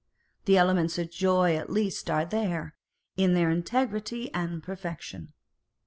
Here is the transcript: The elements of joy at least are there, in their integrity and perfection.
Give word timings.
The 0.45 0.57
elements 0.57 0.97
of 0.97 1.11
joy 1.11 1.55
at 1.55 1.69
least 1.69 2.09
are 2.09 2.25
there, 2.25 2.75
in 3.17 3.35
their 3.35 3.51
integrity 3.51 4.33
and 4.33 4.63
perfection. 4.63 5.33